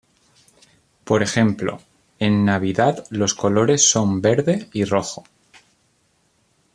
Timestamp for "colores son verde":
3.35-4.67